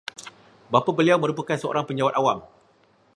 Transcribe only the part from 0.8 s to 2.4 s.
beliau merupakan seorang penjawat awam